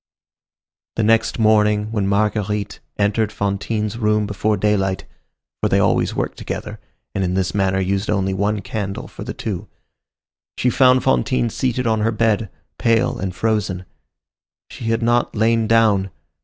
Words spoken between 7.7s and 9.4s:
used only one candle for the